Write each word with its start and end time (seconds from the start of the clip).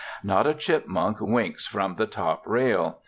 Not 0.23 0.47
a 0.47 0.55
chipmunk 0.55 1.19
winks 1.21 1.67
from 1.67 1.93
the 1.93 2.07
top 2.07 2.41
rail. 2.47 2.97